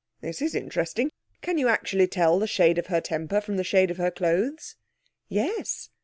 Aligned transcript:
This 0.21 0.41
is 0.41 0.55
interesting. 0.55 1.11
Can 1.43 1.59
you 1.59 1.67
actually 1.67 2.07
tell 2.07 2.39
the 2.39 2.47
shade 2.47 2.79
of 2.79 2.87
her 2.87 2.99
temper 3.01 3.39
from 3.39 3.57
the 3.57 3.63
shade 3.63 3.91
of 3.91 3.97
her 3.97 4.09
clothes?' 4.09 4.75
'Yes. 5.29 5.91